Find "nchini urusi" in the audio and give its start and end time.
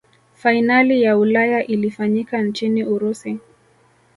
2.41-3.39